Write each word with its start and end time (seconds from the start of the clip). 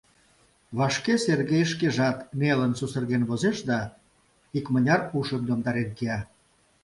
Вашке 0.77 1.13
Сергей 1.25 1.65
шкежат 1.71 2.17
нелын 2.39 2.71
сусырген 2.79 3.23
возеш 3.29 3.57
да 3.69 3.79
икмыняр 4.57 5.01
ушым 5.17 5.41
йомдарен 5.49 5.89
кия. 5.97 6.19